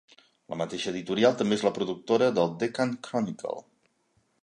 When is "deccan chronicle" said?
2.65-3.65